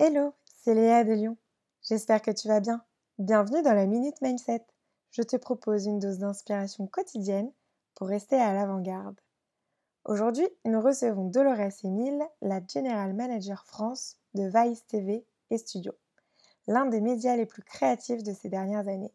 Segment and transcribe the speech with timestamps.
[0.00, 0.32] Hello,
[0.62, 1.36] c'est Léa de Lyon.
[1.82, 2.84] J'espère que tu vas bien.
[3.18, 4.64] Bienvenue dans la Minute Mindset.
[5.10, 7.50] Je te propose une dose d'inspiration quotidienne
[7.96, 9.20] pour rester à l'avant-garde.
[10.04, 15.90] Aujourd'hui, nous recevons Dolores Emile, la General Manager France de Vice TV et Studio,
[16.68, 19.14] l'un des médias les plus créatifs de ces dernières années.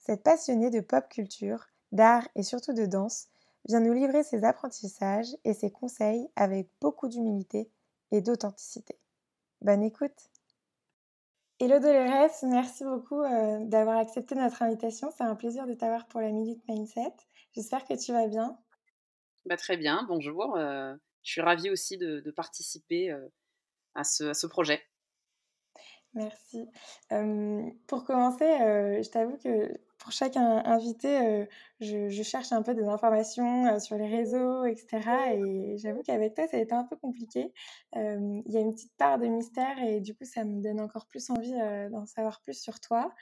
[0.00, 3.28] Cette passionnée de pop culture, d'art et surtout de danse
[3.64, 7.70] vient nous livrer ses apprentissages et ses conseils avec beaucoup d'humilité
[8.10, 8.98] et d'authenticité.
[9.64, 10.28] Bonne écoute
[11.58, 15.10] Hello Dolores, merci beaucoup euh, d'avoir accepté notre invitation.
[15.10, 17.14] C'est un plaisir de t'avoir pour la Minute Mindset.
[17.54, 18.58] J'espère que tu vas bien.
[19.46, 20.54] Bah, très bien, bonjour.
[20.58, 23.26] Euh, je suis ravie aussi de, participer euh,
[23.94, 24.82] à, ce, à, ce, projet.
[26.12, 26.68] Merci.
[27.86, 31.46] pour commencer, je t'avoue que pour chaque invité,
[31.80, 35.00] je, cherche un peu des informations sur les réseaux, etc.
[35.34, 37.54] Et j'avoue qu'avec toi, ça a été un peu compliqué.
[37.94, 41.06] Il y a une petite part de mystère et du coup, ça me donne encore
[41.06, 41.54] plus envie
[41.90, 43.14] d'en savoir plus sur toi.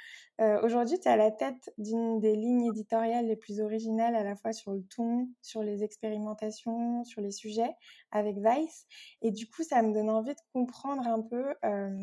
[0.65, 4.35] Aujourd'hui, tu es à la tête d'une des lignes éditoriales les plus originales à la
[4.35, 7.77] fois sur le ton, sur les expérimentations, sur les sujets
[8.11, 8.87] avec Vice.
[9.23, 11.55] Et du coup, ça me donne envie de comprendre un peu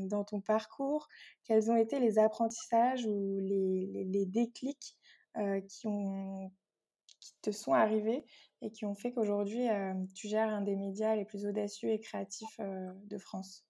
[0.07, 1.09] dans ton parcours
[1.49, 5.97] quels ont été les apprentissages ou les, les déclics qui
[7.41, 8.23] te sont arrivés
[8.61, 9.67] et qui ont fait qu'aujourd'hui,
[10.15, 13.65] tu gères un des médias les plus audacieux et créatifs de France?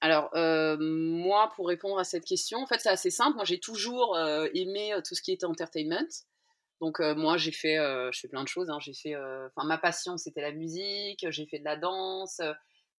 [0.00, 0.30] Alors,
[0.78, 3.36] moi, pour répondre à cette question, en fait, c'est assez simple.
[3.36, 4.18] Moi, j'ai toujours
[4.54, 6.08] aimé tout ce qui était entertainment.
[6.80, 7.76] Donc, moi, j'ai fait,
[8.12, 8.68] je fais plein de choses.
[8.68, 8.78] Hein.
[8.80, 11.24] J'ai fait, enfin, ma passion, c'était la musique.
[11.30, 12.42] J'ai fait de la danse.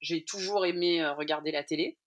[0.01, 1.97] J'ai toujours aimé regarder la télé.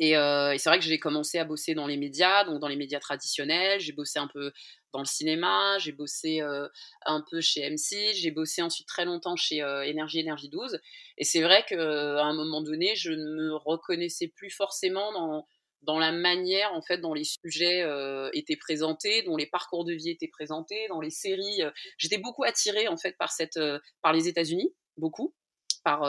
[0.00, 2.76] Euh, et, c'est vrai que j'ai commencé à bosser dans les médias, donc dans les
[2.76, 3.80] médias traditionnels.
[3.80, 4.52] J'ai bossé un peu
[4.92, 6.68] dans le cinéma, j'ai bossé euh,
[7.06, 10.80] un peu chez M6, j'ai bossé ensuite très longtemps chez euh, Énergie Énergie 12.
[11.18, 15.46] Et c'est vrai qu'à un moment donné, je ne me reconnaissais plus forcément dans,
[15.82, 17.86] dans la manière en fait dont les sujets
[18.32, 21.62] étaient présentés, dont les parcours de vie étaient présentés, dans les séries.
[21.98, 25.34] J'étais beaucoup attirée en fait par les États-Unis, beaucoup
[25.82, 26.02] par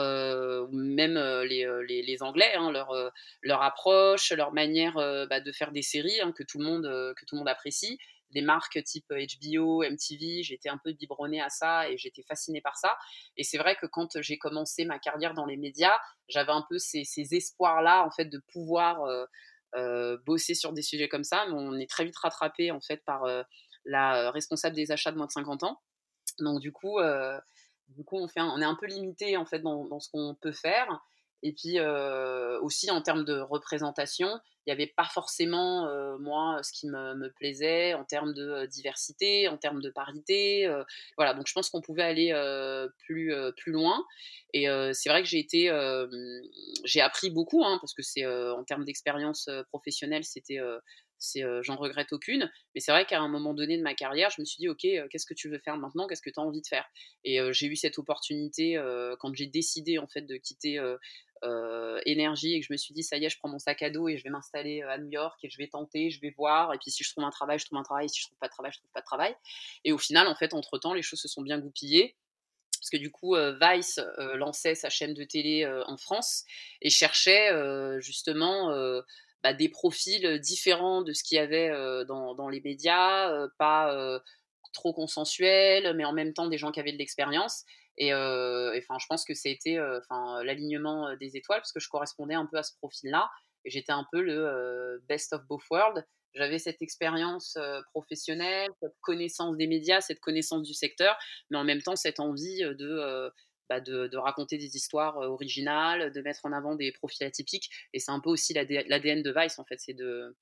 [0.72, 1.66] même les,
[2.02, 2.92] les, Anglais, hein, leur,
[3.42, 4.94] leur approche, leur manière
[5.28, 7.98] bah, de faire des séries hein, que, tout le monde, que tout le monde apprécie.
[8.30, 12.78] Des marques type HBO, MTV, j'étais un peu biberonnée à ça et j'étais fascinée par
[12.78, 12.96] ça.
[13.36, 16.78] Et c'est vrai que quand j'ai commencé ma carrière dans les médias, j'avais un peu
[16.78, 19.00] ces, ces espoirs-là en fait de pouvoir
[20.24, 23.24] bosser sur des sujets comme ça, mais on est très vite rattrapé en fait par
[23.84, 25.80] la responsable des achats de moins de 50 ans.
[26.38, 26.98] Donc du coup,
[27.88, 31.02] du coup, on, est un peu limité en fait dans, ce qu'on peut faire.
[31.44, 34.28] Et puis euh, aussi en termes de représentation,
[34.64, 38.66] il n'y avait pas forcément, euh, moi, ce qui me, plaisait en termes de euh,
[38.68, 40.72] diversité, en termes de parité.
[41.16, 42.32] voilà, donc je pense qu'on pouvait aller
[42.98, 44.04] plus, plus loin.
[44.54, 45.70] Et c'est vrai que j'ai été,
[46.84, 50.60] j'ai appris beaucoup, hein, parce que c'est en termes d'expérience professionnelle, c'était
[51.62, 52.50] j'en regrette aucune.
[52.74, 54.80] Mais c'est vrai qu'à un moment donné de ma carrière, je me suis dit, OK,
[54.80, 56.06] qu'est-ce que tu veux faire maintenant?
[56.06, 56.84] Qu'est-ce que tu as envie de faire?
[57.24, 58.80] Et j'ai eu cette opportunité
[59.20, 60.80] quand j'ai décidé en fait de quitter
[62.06, 63.90] énergie et que je me suis dit, ça y est, je prends mon sac à
[63.90, 66.72] dos et je vais m'installer à New York et je vais tenter, je vais voir.
[66.74, 68.08] Et puis si je trouve un travail, je trouve un travail.
[68.08, 69.34] Si je trouve pas de travail, je trouve pas de travail.
[69.84, 72.16] Et au final, en fait, entre-temps, les choses se sont bien goupillées
[72.78, 74.00] parce que du coup, Vice
[74.34, 76.44] lançait sa chaîne de télé en France
[76.80, 77.50] et cherchait
[78.00, 78.72] justement
[79.42, 81.70] bah, des profils différents de ce qu'il y avait
[82.06, 84.20] dans, les médias, pas
[84.72, 87.64] trop consensuels, mais en même temps des gens qui avaient de l'expérience.
[87.98, 92.46] Et enfin, je pense que c'était enfin l'alignement des étoiles parce que je correspondais un
[92.46, 93.30] peu à ce profil-là
[93.64, 96.04] et j'étais un peu le best of both worlds.
[96.34, 97.58] J'avais cette expérience
[97.92, 101.16] professionnelle, cette connaissance des médias, cette connaissance du secteur,
[101.50, 103.30] mais en même temps cette envie de
[103.72, 107.70] bah, de, raconter des histoires originales, de mettre en avant des profils atypiques.
[107.94, 110.36] Et c'est un peu aussi l'ADN de Vice, en fait, c'est de,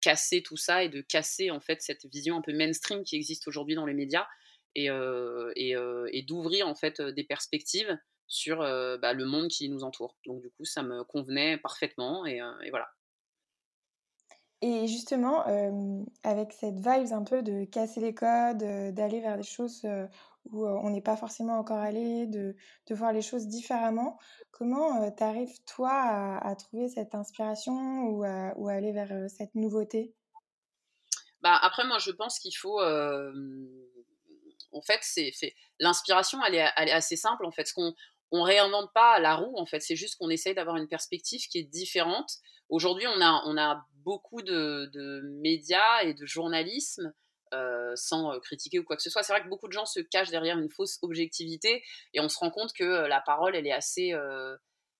[0.00, 3.48] casser tout ça et de casser, en fait, cette vision un peu mainstream qui existe
[3.48, 4.26] aujourd'hui dans les médias
[4.74, 7.94] et, et, d'ouvrir, en fait, des perspectives
[8.26, 10.16] sur bah, le monde qui nous entoure.
[10.24, 12.40] Donc, du coup, ça me convenait parfaitement et,
[12.70, 12.88] voilà.
[14.62, 15.44] Et justement,
[16.22, 18.64] avec cette vibe un peu de casser les codes,
[18.94, 19.86] d'aller vers des choses
[20.46, 22.56] où on n'est pas forcément encore allé, de,
[22.90, 24.18] voir les choses différemment.
[24.50, 30.14] Comment tu arrives, toi, à, trouver cette inspiration ou à, aller vers cette nouveauté?
[31.40, 32.80] Bah, Après, moi, je pense qu'il faut...
[32.80, 33.32] en
[34.82, 35.32] fait, c'est,
[35.80, 37.46] l'inspiration, elle est, assez simple.
[37.46, 37.94] En fait, ce qu'on
[38.30, 39.80] on réinvente pas la roue, en fait.
[39.80, 42.38] C'est juste qu'on essaye d'avoir une perspective qui est différente.
[42.68, 47.12] Aujourd'hui, on a, beaucoup de, médias et de journalisme
[47.96, 49.22] sans euh, critiquer ou quoi que ce soit.
[49.22, 52.38] C'est vrai que beaucoup de gens se cachent derrière une fausse objectivité et on se
[52.38, 54.14] rend compte que euh, la parole, elle est assez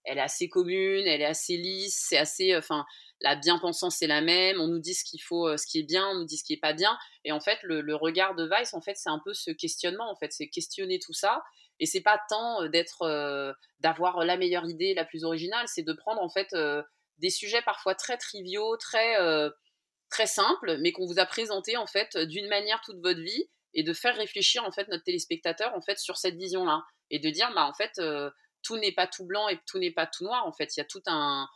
[0.07, 2.85] elle est assez commune, elle est assez lisse, c'est assez, enfin,
[3.23, 6.07] la bien-pensance c'est la même, on nous dit ce qu'il faut, ce qui est bien,
[6.11, 8.75] on nous dit ce qui est pas bien, et en fait, le, regard de Vice,
[8.75, 11.43] en fait, c'est un peu ce questionnement, en fait, c'est questionner tout ça,
[11.81, 12.59] et c'est pas tant
[13.81, 16.55] d'avoir la meilleure idée, la plus originale, c'est de prendre en fait
[17.17, 19.17] des sujets parfois très triviaux, très
[20.11, 23.83] très simples, mais qu'on vous a présentés en fait d'une manière toute votre vie, et
[23.83, 27.51] de faire réfléchir en fait notre téléspectateur en fait sur cette vision-là, et de dire
[27.55, 28.01] bah en fait
[28.65, 30.47] tout n'est pas tout blanc et tout n'est pas tout noir.
[30.47, 31.47] En fait, il y a tout un,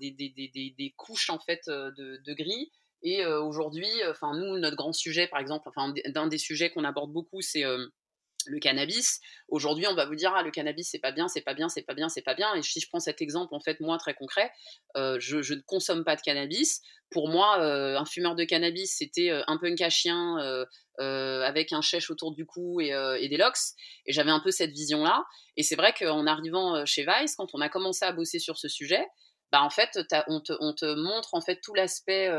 [0.00, 2.70] des, des, des, des, couches en fait de, de gris.
[3.02, 7.12] Et aujourd'hui, enfin nous, notre grand sujet, par exemple, enfin d'un des sujets qu'on aborde
[7.12, 7.64] beaucoup, c'est
[8.46, 9.20] le cannabis.
[9.48, 11.82] Aujourd'hui, on va vous dire ah le cannabis c'est pas bien, c'est pas bien, c'est
[11.82, 12.54] pas bien, c'est pas bien.
[12.54, 14.50] Et si je prends cet exemple en fait moi très concret,
[14.94, 16.80] je, ne consomme pas de cannabis.
[17.10, 20.36] Pour moi, un fumeur de cannabis c'était un punk à chien
[20.98, 23.74] avec un chèche autour du cou et, des locks.
[24.06, 25.24] Et j'avais un peu cette vision là.
[25.56, 28.68] Et c'est vrai qu'en arrivant chez Vice, quand on a commencé à bosser sur ce
[28.68, 29.06] sujet,
[29.52, 29.98] bah en fait
[30.28, 32.30] on te, on te, montre en fait tout l'aspect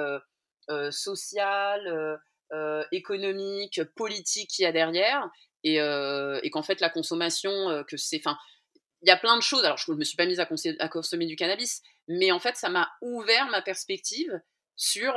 [0.92, 2.20] social.
[2.92, 5.30] économique, politique qu'il y a derrière,
[5.76, 8.38] et, qu'en fait la consommation, que c'est, enfin,
[9.02, 9.64] il y a plein de choses.
[9.64, 12.70] Alors je ne me suis pas mise à, consommer du cannabis, mais en fait ça
[12.70, 14.42] m'a ouvert ma perspective
[14.76, 15.14] sur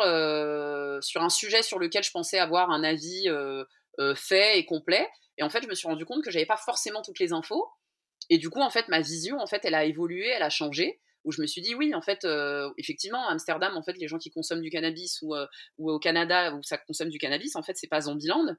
[1.03, 3.29] sur un sujet sur lequel je pensais avoir un avis
[4.17, 5.09] fait et complet.
[5.39, 7.69] Et en fait je me suis rendu compte que j'avais pas forcément toutes les infos.
[8.29, 11.01] Et du coup en fait ma vision en fait elle a évolué, elle a changé
[11.25, 12.27] où je me suis dit oui en fait
[12.77, 15.35] effectivement Amsterdam en fait les gens qui consomment du cannabis ou,
[15.79, 18.57] ou au Canada où ça consomme du cannabis en fait c'est pas Zombieland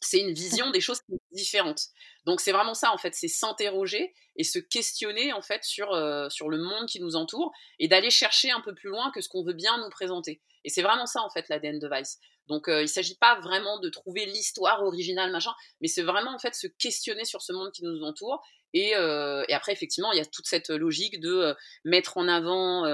[0.00, 1.00] c'est une vision des choses
[1.32, 1.88] différentes.
[2.24, 6.28] Donc c'est vraiment ça en fait, c'est s'interroger et se questionner en fait sur, euh,
[6.30, 9.28] sur le monde qui nous entoure et d'aller chercher un peu plus loin que ce
[9.28, 10.40] qu'on veut bien nous présenter.
[10.64, 12.18] Et c'est vraiment ça en fait l'ADN de Vice.
[12.48, 16.34] Donc euh, il ne s'agit pas vraiment de trouver l'histoire originale machin, mais c'est vraiment
[16.34, 18.42] en fait se questionner sur ce monde qui nous entoure.
[18.72, 21.54] Et, euh, et après effectivement il y a toute cette logique de
[21.84, 22.84] mettre en avant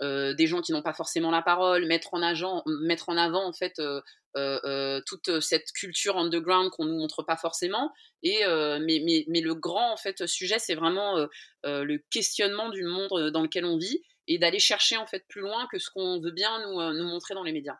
[0.00, 3.46] euh, des gens qui n'ont pas forcément la parole, mettre en, agent, mettre en avant
[3.46, 4.00] en fait euh,
[4.36, 7.92] euh, toute cette culture underground qu'on nous montre pas forcément.
[8.22, 11.26] Et mais, mais, mais, le grand en fait sujet, c'est vraiment
[11.64, 15.66] le questionnement du monde dans lequel on vit et d'aller chercher en fait plus loin
[15.70, 17.78] que ce qu'on veut bien nous, nous, montrer dans les médias.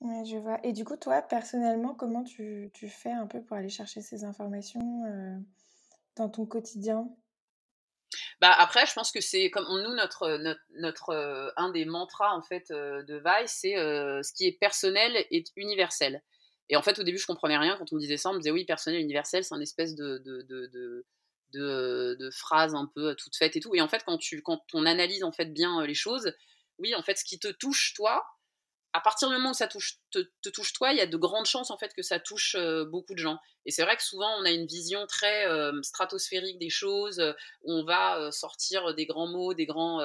[0.00, 0.58] je vois.
[0.64, 4.24] Et du coup, toi, personnellement, comment tu, tu, fais un peu pour aller chercher ces
[4.24, 5.02] informations
[6.16, 7.08] dans ton quotidien?
[8.44, 12.30] Bah après, je pense que c'est comme nous notre notre, notre euh, un des mantras
[12.34, 16.22] en fait euh, de Vice, c'est euh, ce qui est personnel est universel.
[16.68, 18.28] Et en fait, au début, je comprenais rien quand on me disait ça.
[18.28, 20.68] On me disait oui, personnel universel, c'est un espèce de de, de,
[21.54, 23.74] de un peu toute faite et tout.
[23.74, 26.30] Et en fait, quand tu quand on analyse en fait bien les choses,
[26.78, 28.26] oui, en fait, ce qui te touche toi,
[28.94, 31.46] à partir du moment où ça touche, te, touche toi, il y a de grandes
[31.46, 33.40] chances en fait que ça touche euh, beaucoup de gens.
[33.66, 37.20] Et c'est vrai que souvent on a une vision très euh, stratosphérique des choses,
[37.64, 40.00] où on va euh, sortir des grands mots, des grands,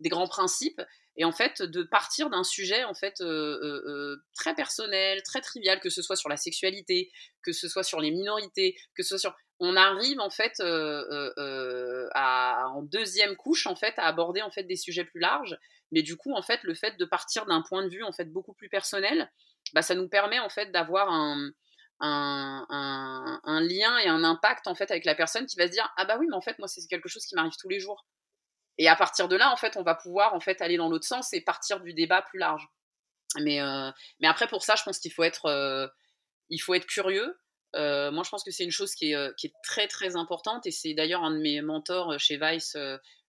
[0.00, 0.80] des grands principes,
[1.16, 3.22] et en fait de partir d'un sujet en fait
[4.34, 7.12] très personnel, très trivial, que ce soit sur la sexualité,
[7.42, 10.58] que ce soit sur les minorités, que ce soit on arrive en fait
[12.14, 15.58] à, en deuxième couche en fait à aborder en fait des sujets plus larges
[15.92, 18.24] mais du coup, en fait, le fait de partir d'un point de vue en fait
[18.24, 19.30] beaucoup plus personnel,
[19.74, 21.52] bah, ça nous permet en fait d'avoir un,
[22.00, 26.04] un, lien et un impact en fait avec la personne qui va se dire ah
[26.04, 28.06] bah oui mais en fait moi c'est quelque chose qui m'arrive tous les jours
[28.78, 31.06] et à partir de là en fait on va pouvoir en fait aller dans l'autre
[31.06, 32.66] sens et partir du débat plus large.
[33.40, 35.86] Mais euh, mais après pour ça je pense qu'il faut être euh,
[36.48, 37.38] il faut être curieux.
[37.76, 40.66] Euh, moi je pense que c'est une chose qui est, qui est très très importante
[40.66, 42.76] et c'est d'ailleurs un de mes mentors chez Vice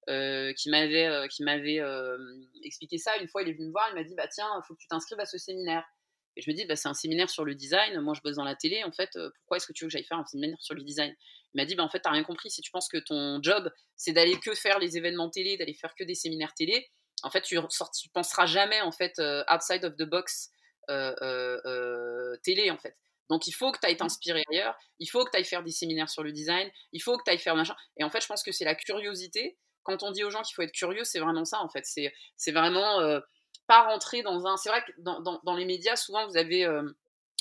[0.10, 2.18] euh, qui m'avait euh, qui m'avait euh,
[2.64, 3.16] expliqué ça.
[3.22, 4.80] Une fois, il est venu me voir, il m'a dit bah tiens, il faut que
[4.80, 5.86] tu t'inscrives à ce séminaire.
[6.36, 8.00] Et je me dis bah c'est un séminaire sur le design.
[8.02, 8.84] Moi, je bosse dans la télé.
[8.84, 11.16] En fait, pourquoi est-ce que tu veux que j'aille faire un séminaire sur le design?
[11.54, 12.52] Il m'a dit bah en fait, t'as rien compris.
[12.52, 15.96] Si tu penses que ton job c'est d'aller que faire les événements télé, d'aller faire
[15.96, 16.90] que des séminaires télé,
[17.22, 20.50] en fait, tu, tu penseras jamais en fait outside of the box
[22.44, 22.98] télé en fait.
[23.30, 25.72] Donc il faut que tu ailles t'inspirer ailleurs, il faut que tu ailles faire des
[25.72, 27.76] séminaires sur le design, il faut que tu ailles faire machin.
[27.96, 30.56] Et en fait, je pense que c'est la curiosité quand on dit aux gens qu'il
[30.56, 31.86] faut être curieux, c'est vraiment ça en fait.
[31.86, 33.20] C'est vraiment euh,
[33.68, 34.58] pas rentrer dans un.
[34.58, 36.66] C'est vrai que dans, les médias, souvent vous avez.
[36.66, 36.84] Euh,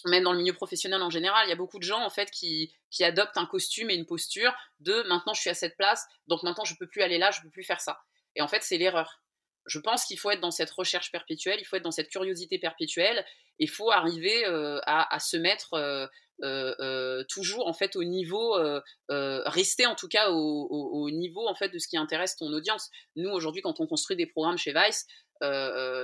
[0.05, 2.29] même dans le milieu professionnel en général, il y a beaucoup de gens en fait
[2.31, 6.43] qui, adoptent un costume et une posture de maintenant je suis à cette place, donc
[6.43, 8.01] maintenant je peux plus aller là, je peux plus faire ça.
[8.35, 9.23] Et en fait, c'est l'erreur.
[9.67, 12.59] Je pense qu'il faut être dans cette recherche perpétuelle, il faut être dans cette curiosité
[12.59, 13.25] perpétuelle,
[13.59, 16.07] il faut arriver euh, à, se mettre euh,
[16.43, 18.57] euh, toujours en fait au niveau,
[19.09, 22.91] rester en tout cas au, niveau en fait de ce qui intéresse ton audience.
[23.17, 25.07] Nous aujourd'hui, quand on construit des programmes chez Vice,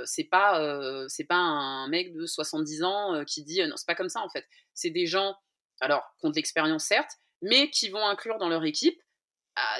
[0.04, 4.08] c'est pas c'est pas un mec de 70 ans qui dit non, c'est pas comme
[4.08, 4.46] ça en fait.
[4.74, 5.34] C'est des gens
[5.80, 7.12] alors qui ont de l'expérience certes,
[7.42, 9.00] mais qui vont inclure dans leur équipe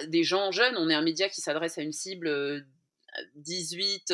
[0.09, 0.77] des gens jeunes.
[0.77, 2.67] On est un média qui s'adresse à une cible
[3.37, 4.13] 18,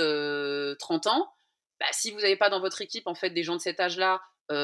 [0.78, 1.32] 30 ans.
[1.80, 4.20] Bah, si vous n'avez pas dans votre équipe en fait des gens de cet âge-là,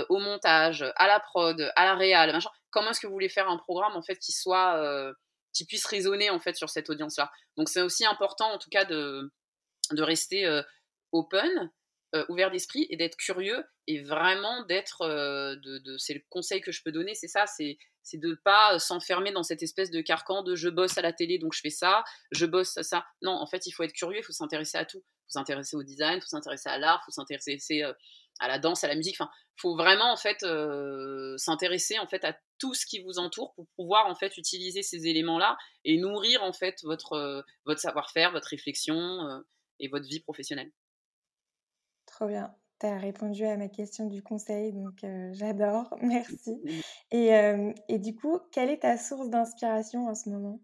[0.08, 2.38] au montage, à la prod, à la réal,
[2.70, 5.14] comment est-ce que vous voulez faire un programme en fait qui soit
[5.52, 7.32] qui puisse résonner en fait sur cette audience-là?
[7.56, 9.32] Donc c'est aussi important en tout cas de,
[9.92, 10.46] de rester
[11.12, 11.70] open,
[12.28, 16.92] ouvert d'esprit et d'être curieux et vraiment d'être, de, c'est le conseil que je peux
[16.92, 20.68] donner, c'est ça, c'est c'est de pas s'enfermer dans cette espèce de carcan de je
[20.68, 22.02] bosse à la télé donc je fais ça,
[22.32, 23.04] je bosse ça, ça.
[23.22, 25.76] Non, en fait il faut être curieux, il faut s'intéresser à tout, il faut s'intéresser
[25.76, 27.82] au design, il faut s'intéresser à l'art, il faut s'intéresser
[28.40, 29.16] à la danse, à la musique.
[29.20, 30.44] Enfin, faut vraiment en fait
[31.36, 35.06] s'intéresser en fait à tout ce qui vous entoure pour pouvoir en fait utiliser ces
[35.06, 39.42] éléments-là et nourrir en fait votre votre savoir-faire, votre réflexion
[39.78, 40.70] et votre vie professionnelle.
[42.20, 42.54] Trop bien.
[42.80, 44.92] Tu as répondu à ma question du conseil, donc
[45.32, 46.60] j'adore, merci.
[47.10, 47.30] Et,
[47.88, 50.60] et, du coup, quelle est ta source d'inspiration en ce moment?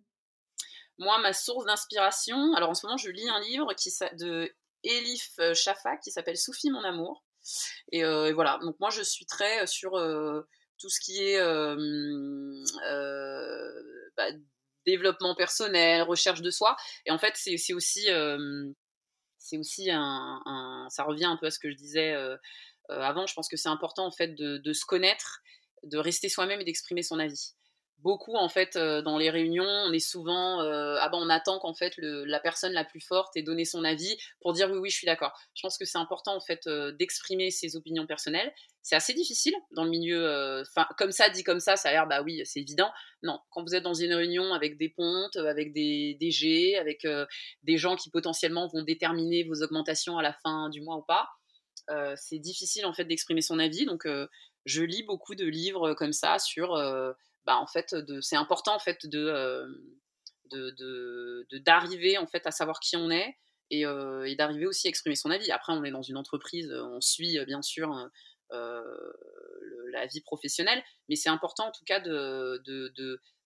[0.98, 5.40] Moi, ma source d'inspiration, alors en ce moment, je lis un livre qui, de Elif
[5.54, 7.24] Shafa qui s'appelle Soufi mon amour.
[7.90, 8.02] Et,
[8.34, 9.92] voilà, donc moi je suis très sur
[10.78, 11.40] tout ce qui est
[14.14, 14.28] bah,
[14.84, 16.76] développement personnel, recherche de soi.
[17.06, 18.08] Et en fait, c'est aussi,
[19.38, 22.14] c'est aussi un, ça revient un peu à ce que je disais
[22.88, 23.26] avant.
[23.26, 25.40] Je pense que c'est important en fait de se connaître,
[25.84, 27.54] de rester soi-même et d'exprimer son avis
[27.98, 31.94] beaucoup en fait dans les réunions, on est souvent ah ben on attend qu'en fait
[31.98, 35.06] la personne la plus forte ait donné son avis pour dire oui oui je suis
[35.06, 35.32] d'accord.
[35.54, 38.52] Je pense que c'est important en fait d'exprimer ses opinions personnelles.
[38.82, 42.06] C'est assez difficile dans le milieu, enfin comme ça dit comme ça, ça a l'air
[42.06, 42.90] bah oui c'est évident.
[43.22, 47.04] Non, quand vous êtes dans une réunion avec des pontes, avec des DG, avec
[47.64, 51.28] des gens qui potentiellement vont déterminer vos augmentations à la fin du mois ou pas,
[52.16, 53.86] c'est difficile en fait d'exprimer son avis.
[53.86, 54.06] Donc
[54.64, 56.76] je lis beaucoup de livres comme ça sur
[57.46, 59.66] bah, en fait, c'est important en fait de
[61.64, 63.36] d'arriver en fait à savoir qui on est
[63.70, 63.84] et,
[64.36, 65.50] d'arriver aussi à exprimer son avis.
[65.50, 68.10] Après, on est dans une entreprise, on suit bien sûr
[68.50, 72.62] la vie professionnelle, mais c'est important en tout cas de,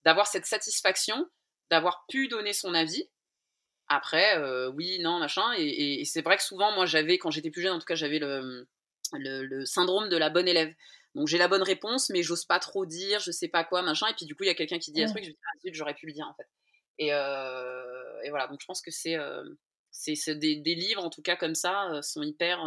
[0.05, 1.27] d'avoir cette satisfaction
[1.71, 3.09] d'avoir pu donner son avis.
[3.89, 4.39] Après,
[4.75, 5.53] oui, non, machin.
[5.57, 8.19] Et, c'est vrai que souvent, moi, j'avais, quand j'étais plus jeune, en tout cas, j'avais
[8.19, 10.73] le, syndrome de la bonne élève.
[11.15, 14.07] Donc j'ai la bonne réponse, mais j'ose pas trop dire, je sais pas quoi, machin.
[14.09, 15.71] Et puis du coup, il y a quelqu'un qui dit un truc, je dis, ah,
[15.73, 16.49] j'aurais pu le dire en fait.
[16.99, 19.45] Et, euh, et, voilà, donc je pense que c'est euh,
[19.91, 22.61] c'est des, des, livres, en tout cas comme ça, euh, sont, hyper,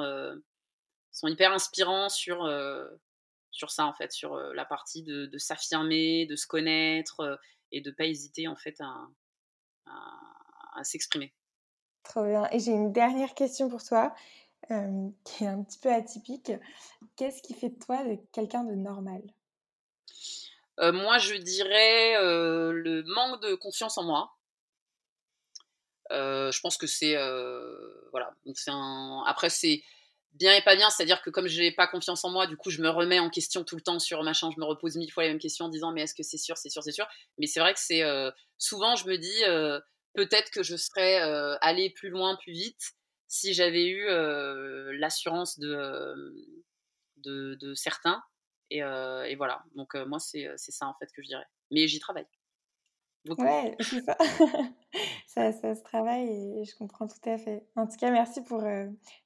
[1.12, 2.50] sont hyper inspirants sur,
[3.52, 7.40] sur ça en fait, sur la partie de, de s'affirmer, de se connaître
[7.72, 9.08] et de pas hésiter en fait à,
[9.86, 11.34] à, à s'exprimer.
[12.04, 12.50] Trop bien.
[12.52, 14.14] Et j'ai une dernière question pour toi.
[15.24, 16.52] qui est un petit peu atypique.
[17.16, 19.22] Qu'est-ce qui fait de toi quelqu'un de normal?
[20.80, 24.32] Moi, je dirais le manque de confiance en moi.
[26.10, 27.16] je pense que c'est
[28.12, 28.34] voilà.
[29.28, 29.84] Après, c'est
[30.34, 32.72] bien et pas bien, c'est-à-dire que comme je n'ai pas confiance en moi, du coup,
[32.72, 35.24] je me remets en question tout le temps sur machin, je me repose mille fois
[35.24, 37.08] les mêmes questions en disant mais est-ce que c'est sûr, c'est sûr, c'est sûr.
[37.38, 38.04] Mais c'est vrai que c'est
[38.58, 39.44] souvent, je me dis
[40.16, 41.18] peut-être que je serais
[41.62, 42.96] allé plus loin, plus vite
[43.28, 44.06] si j'avais eu
[44.98, 46.34] l'assurance de,
[47.18, 48.24] de, certains.
[48.70, 51.46] Et, et, voilà, donc moi, c'est ça en fait que je dirais.
[51.72, 52.28] Mais j'y travaille.
[53.30, 54.18] Ouais, c'est ça.
[55.28, 55.52] ça.
[55.52, 55.76] ça.
[55.76, 57.66] se travaille et je comprends tout à fait.
[57.76, 58.64] En tout cas, merci pour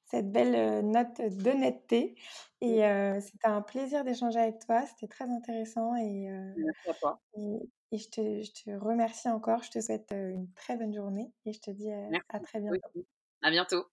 [0.06, 2.16] cette belle note d'honnêteté.
[2.62, 2.82] Et
[3.20, 4.86] c'était un plaisir d'échanger avec toi.
[4.86, 5.96] C'était très intéressant.
[5.96, 7.20] Et, merci à toi.
[7.38, 9.64] Et, je, te, je, te, remercie encore.
[9.64, 11.90] Je te souhaite une très bonne journée et je te dis
[12.30, 13.06] à très bientôt.
[13.48, 13.86] À bientôt.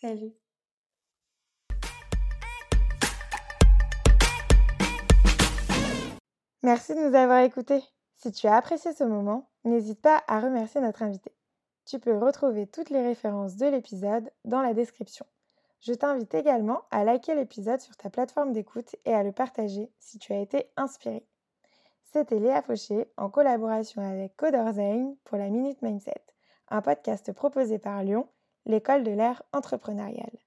[0.00, 0.32] Salut.
[6.62, 7.82] Merci de nous avoir écoutés.
[8.14, 11.32] Si tu as apprécié ce moment, n'hésite pas à remercier notre invité.
[11.84, 15.26] Tu peux retrouver toutes les références de l'épisode dans la description.
[15.80, 20.20] Je t'invite également à liker l'épisode sur ta plateforme d'écoute et à le partager si
[20.20, 21.26] tu as été inspiré.
[22.12, 26.22] C'était Léa Fauché en collaboration avec Coderzain pour la Minute Mindset,
[26.68, 28.28] un podcast proposé par Lyon
[28.66, 30.38] l'école de l'ère entrepreneuriale.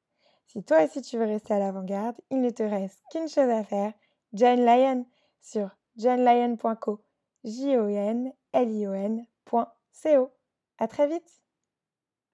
[0.48, 3.64] Si toi aussi tu veux rester à l'avant-garde, il ne te reste qu'une chose à
[3.64, 3.94] faire,
[4.34, 5.06] John Lyon
[5.42, 7.04] sur johnlyon.co,
[7.44, 10.32] j o n l i o n.co.
[10.78, 11.43] À très vite